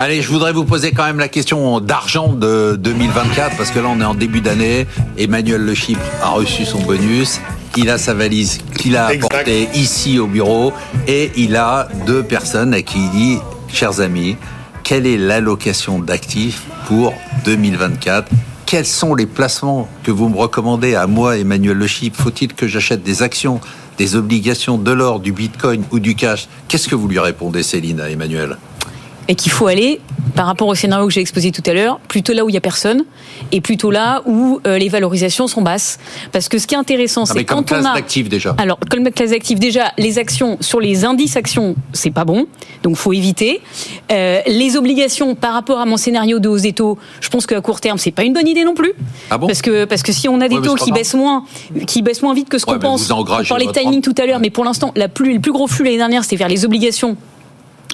[0.00, 3.88] Allez, je voudrais vous poser quand même la question d'argent de 2024, parce que là
[3.88, 4.86] on est en début d'année.
[5.16, 7.40] Emmanuel Le Chypre a reçu son bonus.
[7.76, 10.72] Il a sa valise qu'il a apportée ici au bureau.
[11.08, 14.36] Et il a deux personnes à qui il dit, chers amis,
[14.84, 17.12] quelle est l'allocation d'actifs pour
[17.44, 18.30] 2024
[18.66, 22.20] quels sont les placements que vous me recommandez à moi, Emmanuel Le Chypre?
[22.22, 23.62] Faut-il que j'achète des actions,
[23.96, 26.48] des obligations, de l'or, du bitcoin ou du cash?
[26.68, 28.58] Qu'est-ce que vous lui répondez, Céline, à Emmanuel?
[29.28, 30.00] Et qu'il faut aller,
[30.34, 32.58] par rapport au scénario que j'ai exposé tout à l'heure, plutôt là où il n'y
[32.58, 33.04] a personne
[33.52, 35.98] et plutôt là où euh, les valorisations sont basses.
[36.32, 37.94] Parce que ce qui est intéressant, c'est quand classe on a...
[37.94, 38.54] d'actifs déjà.
[38.58, 42.46] Alors, comme classe d'actifs, déjà, les actions sur les indices actions, c'est pas bon,
[42.82, 43.60] donc faut éviter.
[44.10, 47.60] Euh, les obligations par rapport à mon scénario de hausse des taux, je pense qu'à
[47.60, 48.92] court terme, c'est pas une bonne idée non plus.
[49.30, 49.46] Ah bon?
[49.46, 51.44] Parce que parce que si on a des taux qui baissent moins,
[51.86, 54.40] qui baissent moins vite que ce qu'on pense, on parlait de timing tout à l'heure,
[54.40, 57.16] mais pour l'instant, la plus le plus gros flux l'année dernière, c'était vers les obligations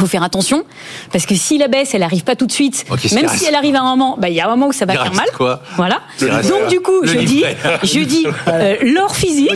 [0.00, 0.64] faut faire attention
[1.12, 3.76] parce que si la baisse elle arrive pas tout de suite même si elle arrive
[3.76, 5.26] à un moment bah il y a un moment où ça va faire mal.
[5.36, 5.62] quoi?
[5.76, 6.00] Voilà.
[6.20, 7.44] Donc du coup je dis
[7.82, 9.50] je dis euh, l'or physique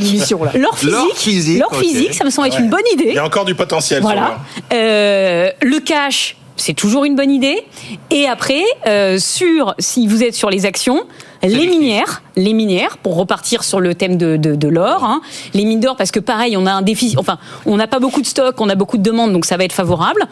[0.54, 3.08] l'or physique l'or physique ça me semble être une bonne idée.
[3.08, 4.38] Il y a encore du potentiel voilà.
[4.72, 7.64] euh, le cash c'est toujours une bonne idée.
[8.10, 11.04] Et après euh, sur si vous êtes sur les actions
[11.46, 15.20] les minières, les minières, pour repartir sur le thème de, de, de l'or, hein.
[15.52, 18.20] les mines d'or, parce que pareil, on a un déficit, enfin, on n'a pas beaucoup
[18.20, 20.26] de stock, on a beaucoup de demandes, donc ça va être favorable.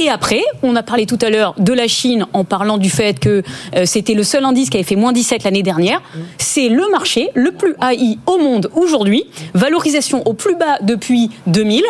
[0.00, 3.18] Et après, on a parlé tout à l'heure de la Chine en parlant du fait
[3.18, 3.42] que
[3.74, 6.00] euh, c'était le seul indice qui avait fait moins 17 l'année dernière.
[6.38, 9.24] C'est le marché le plus AI au monde aujourd'hui,
[9.54, 11.82] valorisation au plus bas depuis 2000.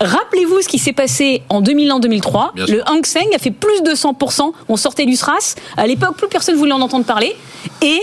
[0.00, 2.70] Rappelez-vous ce qui s'est passé en 2001-2003.
[2.70, 4.52] Le Hang Seng a fait plus de 100%.
[4.68, 5.56] On sortait du SRAS.
[5.76, 7.36] À l'époque, plus personne voulait en entendre parler.
[7.82, 8.00] Et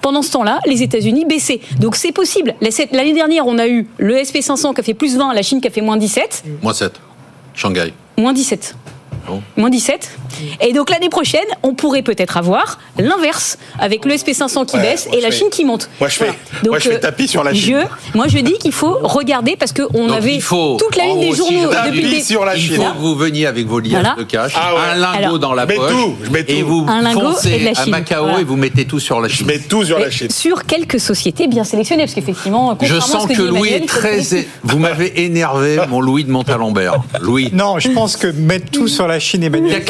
[0.00, 1.60] pendant ce temps-là, les États-Unis baissaient.
[1.78, 2.54] Donc c'est possible.
[2.92, 5.68] L'année dernière, on a eu le SP500 qui a fait plus 20, la Chine qui
[5.68, 6.44] a fait moins 17.
[6.62, 6.92] Moins 7.
[7.54, 7.92] Shanghai.
[8.16, 8.74] Moins 17.
[9.56, 10.17] Moins 17.
[10.60, 15.20] Et donc l'année prochaine, on pourrait peut-être avoir l'inverse, avec le SP500 qui baisse et
[15.20, 15.88] la Chine qui monte.
[16.00, 16.26] Moi je fais,
[16.62, 17.86] donc, moi, je fais tapis sur la Chine.
[18.14, 22.10] moi je dis qu'il faut regarder parce qu'on avait toute la une des journaux depuis
[22.10, 22.22] des...
[22.22, 22.72] sur la Chine.
[22.72, 25.66] Il faut que vous veniez avec vos liasses de cash, ah un lingot dans la
[25.66, 25.92] poche,
[26.48, 29.46] et vous foncez à Macao et vous mettez tout sur la Chine.
[29.46, 30.30] Je mets tout sur la Chine.
[30.30, 34.20] Sur quelques sociétés bien sélectionnées, parce qu'effectivement, je sens que, Louis est très.
[34.62, 37.00] Vous m'avez énervé, mon Louis de Montalembert.
[37.20, 37.50] Louis.
[37.52, 39.84] Non, je pense que mettre tout sur la Chine, Emmanuel,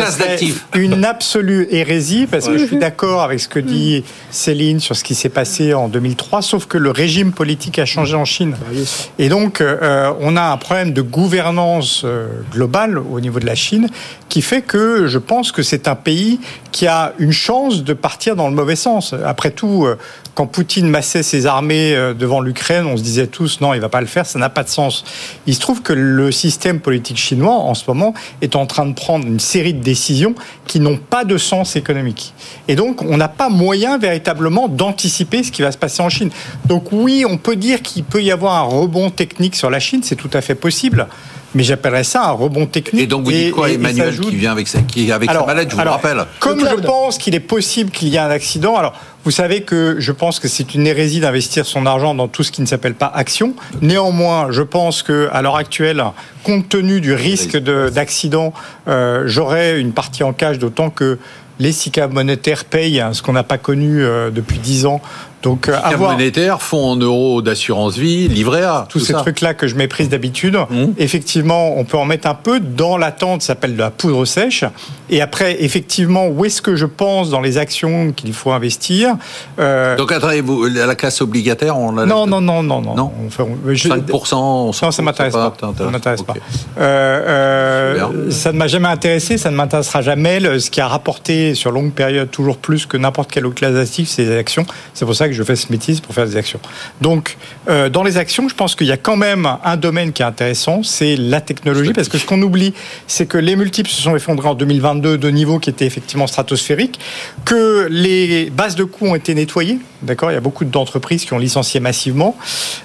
[0.75, 5.05] une absolue hérésie, parce que je suis d'accord avec ce que dit Céline sur ce
[5.05, 8.57] qui s'est passé en 2003, sauf que le régime politique a changé en Chine.
[8.59, 8.81] Bah
[9.19, 13.55] Et donc, euh, on a un problème de gouvernance euh, globale au niveau de la
[13.55, 13.89] Chine
[14.29, 18.37] qui fait que je pense que c'est un pays qui a une chance de partir
[18.37, 19.15] dans le mauvais sens.
[19.25, 19.97] Après tout, euh,
[20.35, 24.01] quand Poutine massait ses armées devant l'Ukraine, on se disait tous non, il va pas
[24.01, 25.05] le faire, ça n'a pas de sens.
[25.47, 28.95] Il se trouve que le système politique chinois, en ce moment, est en train de
[28.95, 30.28] prendre une série de décisions
[30.67, 32.35] qui n'ont pas de sens économique.
[32.69, 36.31] Et donc, on n'a pas moyen véritablement d'anticiper ce qui va se passer en Chine.
[36.67, 40.03] Donc oui, on peut dire qu'il peut y avoir un rebond technique sur la Chine,
[40.03, 41.07] c'est tout à fait possible.
[41.55, 43.03] Mais j'appellerais ça un rebond technique.
[43.03, 45.77] Et donc vous dites quoi, Emmanuel, qui vient avec, sa, qui avec sa malade, je
[45.77, 48.95] vous le rappelle Comme je pense qu'il est possible qu'il y ait un accident, alors
[49.25, 52.53] vous savez que je pense que c'est une hérésie d'investir son argent dans tout ce
[52.53, 53.55] qui ne s'appelle pas action.
[53.81, 56.03] Néanmoins, je pense que à l'heure actuelle,
[56.45, 58.53] compte tenu du risque d'accident,
[58.87, 61.19] euh, j'aurais une partie en cash, d'autant que
[61.59, 65.01] les SICA monétaires payent ce qu'on n'a pas connu euh, depuis dix ans
[65.43, 68.87] donc, euh, avoir monétaire, fonds en euros d'assurance vie, livret A.
[68.89, 70.85] Tous ces trucs-là que je méprise d'habitude, mmh.
[70.99, 74.65] effectivement, on peut en mettre un peu dans l'attente, ça s'appelle de la poudre sèche.
[75.11, 79.17] Et après, effectivement, où est-ce que je pense dans les actions qu'il faut investir
[79.59, 79.97] euh...
[79.97, 82.05] Donc, attendez, vous, la classe obligataire, on l'a.
[82.05, 82.95] Non, non, non, non, non.
[82.95, 83.89] non enfin, je...
[83.89, 85.51] 5%, on Non, ça m'intéresse pas.
[85.53, 85.73] pas.
[85.77, 86.35] Ça m'intéresse pas.
[86.79, 90.41] Euh, euh, ça ne m'a jamais intéressé, ça ne m'intéressera jamais.
[90.59, 94.09] Ce qui a rapporté sur longue période toujours plus que n'importe quelle autre classe d'actifs,
[94.09, 94.67] c'est les actions.
[94.95, 96.61] C'est pour ça que je fais ce métier pour faire des actions.
[97.01, 97.37] Donc,
[97.69, 100.27] euh, dans les actions, je pense qu'il y a quand même un domaine qui est
[100.27, 102.75] intéressant, c'est la technologie, parce que ce qu'on oublie,
[103.07, 106.99] c'est que les multiples se sont effondrés en 2022 de niveaux qui étaient effectivement stratosphériques,
[107.45, 111.33] que les bases de coûts ont été nettoyées, d'accord Il y a beaucoup d'entreprises qui
[111.33, 112.37] ont licencié massivement,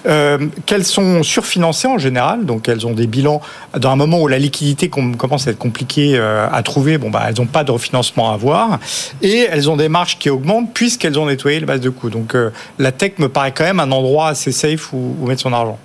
[0.06, 3.42] euh, qu'elles sont surfinancées en général, donc elles ont des bilans
[3.78, 7.26] dans un moment où la liquidité commence à être compliquée euh, à trouver, bon bah
[7.28, 8.80] elles n'ont pas de refinancement à avoir,
[9.22, 12.10] et elles ont des marges qui augmentent puisqu'elles ont nettoyé les bases de coûts.
[12.10, 12.33] Donc
[12.80, 15.80] la tech me paraît quand même un endroit assez safe où, mettre son argent.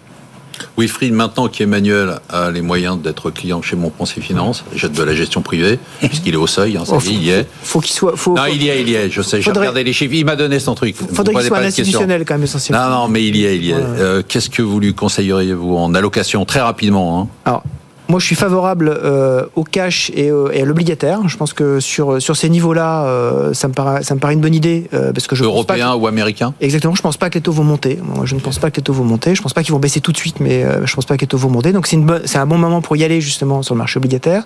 [0.76, 5.14] Wilfried, maintenant qu'Emmanuel a les moyens d'être client chez Mon Pensée Finance, jette de la
[5.14, 7.46] gestion privée, puisqu'il est au seuil, hein, ça il y est.
[7.62, 8.14] Faut qu'il soit.
[8.26, 9.08] non, il y est, il y est.
[9.08, 10.14] Je sais, j'ai regardé les chiffres.
[10.14, 10.96] Il m'a donné son truc.
[10.98, 12.88] Il faudrait qu'il soit un institutionnel quand même essentiellement.
[12.88, 13.76] Non, non, mais il y est, il y est.
[13.76, 17.28] Euh, qu'est-ce que vous lui conseilleriez vous en allocation très rapidement hein?
[17.44, 17.62] Alors,
[18.08, 21.28] Moi, je suis favorable euh, au cash et, et, à l'obligataire.
[21.28, 24.40] Je pense que sur, sur ces niveaux-là, euh, ça, me paraît, ça me paraît une
[24.40, 24.88] bonne idée.
[24.94, 26.54] Euh, parce que je Européen ou américain?
[26.62, 26.94] Exactement.
[26.94, 27.98] Je ne pense pas que les taux vont monter.
[28.02, 29.34] Moi, je ne pense pas que les taux vont monter.
[29.34, 31.16] Je ne pense pas qu'ils vont baisser tout de suite, mais je ne pense pas
[31.16, 31.72] que les taux vont monter.
[31.72, 34.44] Donc, c'est un bon moment pour y aller, justement, sur le marché obligataire.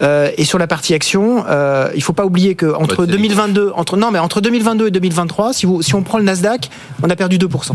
[0.00, 1.44] et sur la partie action,
[1.92, 5.52] il ne faut pas oublier que entre 2022, entre, non, mais entre 2022 et 2023,
[5.52, 6.70] si, vous, si on prend le Nasdaq,
[7.02, 7.72] on a perdu 2%.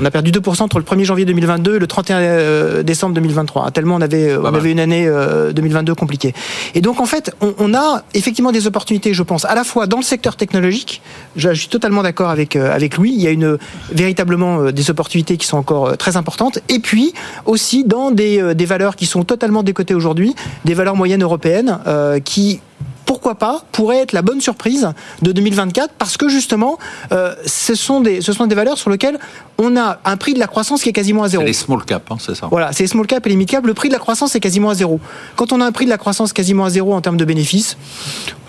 [0.00, 3.70] On a perdu 2% entre le 1er janvier 2022 et le 31 euh, décembre 2023.
[3.70, 6.34] Tellement on avait, euh, on avait une année 2022 euh, compliquée.
[6.74, 9.98] Et donc en fait, on, a effectivement des opportunités, je pense, à la fois dans
[9.98, 11.00] le secteur technologique.
[11.36, 13.12] Je, suis totalement d'accord avec avec Louis.
[13.14, 13.56] Il y a une
[13.92, 16.58] véritablement des opportunités qui sont encore très importantes.
[16.68, 17.14] Et puis
[17.46, 21.78] aussi dans des, des valeurs qui sont totalement décotées aujourd'hui, des valeurs moyennes européennes
[22.24, 22.60] qui
[23.06, 24.88] pourquoi pas, pourrait être la bonne surprise
[25.22, 26.78] de 2024 parce que justement,
[27.12, 29.18] euh, ce, sont des, ce sont des valeurs sur lesquelles
[29.58, 31.42] on a un prix de la croissance qui est quasiment à zéro.
[31.42, 33.48] C'est les small cap, hein, c'est ça Voilà, c'est les small cap et les mid
[33.48, 33.64] cap.
[33.66, 35.00] Le prix de la croissance est quasiment à zéro.
[35.36, 37.76] Quand on a un prix de la croissance quasiment à zéro en termes de bénéfices,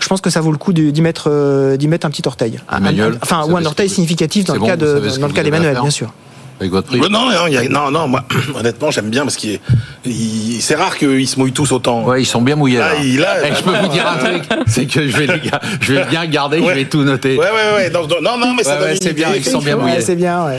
[0.00, 2.60] je pense que ça vaut le coup d'y mettre, euh, d'y mettre un petit orteil.
[3.22, 6.12] enfin, ou un orteil significatif dans le cas, de, dans le cas d'Emmanuel, bien sûr.
[6.58, 7.28] Avec votre prix Non, non,
[7.70, 8.24] non, non, moi,
[8.54, 9.60] honnêtement, j'aime bien parce qu'il
[10.60, 12.04] c'est rare qu'ils se mouillent tous autant.
[12.04, 12.78] Ouais, ils sont bien mouillés.
[12.78, 15.26] Là, eh, je peux vous dire un truc, c'est que je vais,
[15.80, 17.36] je vais bien garder, je vais tout noter.
[17.36, 17.90] Ouais, ouais, ouais.
[18.22, 20.00] Non, non, mais ça c'est bien, ils sont bien mouillés.
[20.00, 20.54] c'est bien, ouais.